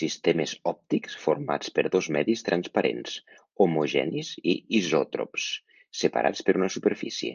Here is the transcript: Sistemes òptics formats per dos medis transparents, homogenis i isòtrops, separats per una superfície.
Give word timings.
Sistemes 0.00 0.50
òptics 0.72 1.14
formats 1.22 1.72
per 1.78 1.84
dos 1.94 2.08
medis 2.16 2.44
transparents, 2.48 3.14
homogenis 3.64 4.30
i 4.52 4.54
isòtrops, 4.82 5.48
separats 6.02 6.46
per 6.50 6.56
una 6.60 6.70
superfície. 6.76 7.34